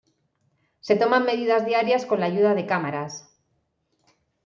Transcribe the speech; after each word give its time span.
Se 0.85 0.93
toman 1.01 1.25
medidas 1.29 1.63
diarias 1.69 2.07
con 2.07 2.21
la 2.21 2.25
ayuda 2.25 2.55
de 2.55 2.65
cámaras. 2.65 3.13